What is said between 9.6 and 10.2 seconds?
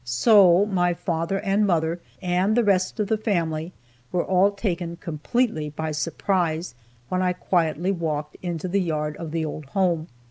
home.